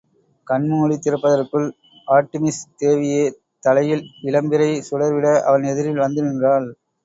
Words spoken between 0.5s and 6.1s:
மூடித் திறப்பதற்குள் Artemis தேவியே தலையில் இளம்பிறை சுடர்விட, அவன் எதிரில்